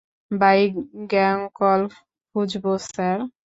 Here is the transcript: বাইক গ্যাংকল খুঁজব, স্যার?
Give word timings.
বাইক 0.31 0.71
গ্যাংকল 1.11 1.81
খুঁজব, 2.29 2.65
স্যার? 2.87 3.17